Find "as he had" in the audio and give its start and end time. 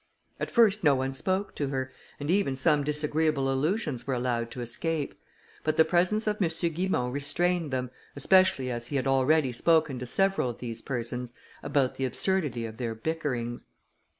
8.71-9.05